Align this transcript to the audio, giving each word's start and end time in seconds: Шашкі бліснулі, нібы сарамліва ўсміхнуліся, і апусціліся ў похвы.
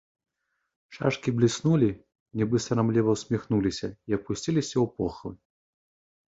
Шашкі 0.95 1.33
бліснулі, 1.39 1.89
нібы 2.41 2.57
сарамліва 2.67 3.09
ўсміхнуліся, 3.17 3.87
і 3.91 4.11
апусціліся 4.19 4.73
ў 4.73 4.85
похвы. 5.03 5.31